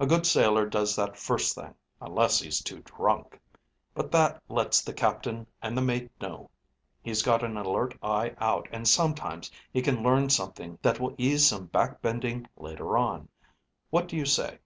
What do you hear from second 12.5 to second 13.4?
later on.